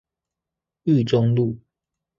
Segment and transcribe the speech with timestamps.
[0.83, 1.59] 裕忠路